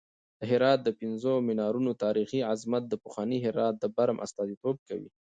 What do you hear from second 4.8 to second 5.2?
کوي.